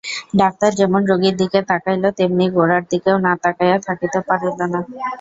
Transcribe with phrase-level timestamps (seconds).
[0.39, 4.79] Doctor যেমন রোগীর দিকে তাকাইল তেমনি গোরার দিকেও না তাকাইয়া থাকিতে পারিল না।